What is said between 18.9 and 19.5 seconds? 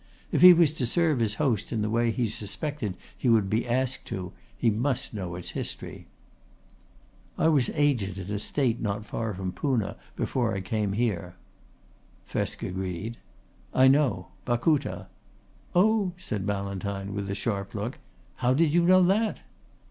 that?"